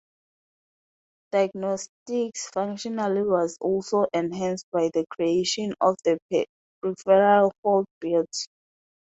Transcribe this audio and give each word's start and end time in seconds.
Diagnostics 1.31 2.49
functionality 2.49 3.23
was 3.23 3.55
also 3.61 4.07
enhanced 4.11 4.65
by 4.71 4.89
the 4.95 5.05
creation 5.11 5.75
of 5.79 5.95
the 6.03 6.17
Peripheral 6.81 7.51
Fault 7.61 7.85
Bit. 7.99 8.27